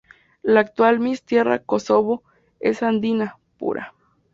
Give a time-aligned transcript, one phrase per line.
[0.41, 2.23] La actual "Miss Tierra Kosovo"
[2.59, 3.93] es Andina Pura.